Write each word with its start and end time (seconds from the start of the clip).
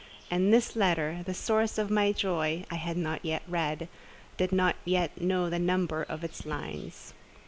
And 0.31 0.51
this 0.51 0.75
letter, 0.75 1.21
the 1.27 1.33
source 1.35 1.77
of 1.77 1.91
my 1.91 2.11
joy, 2.11 2.65
I 2.71 2.75
had 2.77 2.97
not 2.97 3.23
yet 3.23 3.43
read: 3.47 3.87
did 4.35 4.51
not 4.51 4.75
yet 4.83 5.21
know 5.21 5.47
the 5.47 5.59
number 5.59 6.01
of 6.01 6.23
its 6.23 6.43
lines. 6.43 7.13